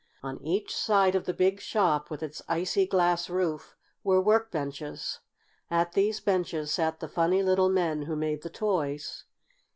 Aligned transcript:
On 0.23 0.41
each 0.41 0.75
side 0.75 1.13
of 1.13 1.25
the 1.25 1.31
big 1.33 1.59
shop, 1.59 2.09
with 2.09 2.23
its 2.23 2.41
icy 2.47 2.87
glass 2.87 3.29
roof, 3.29 3.75
were 4.03 4.19
work 4.19 4.49
benches. 4.51 5.19
At 5.69 5.91
these 5.91 6.19
benches 6.19 6.73
sat 6.73 7.01
the 7.01 7.07
funny 7.07 7.43
little 7.43 7.69
men 7.69 8.01
who 8.07 8.15
made 8.15 8.41
the 8.41 8.49
toys. 8.49 9.25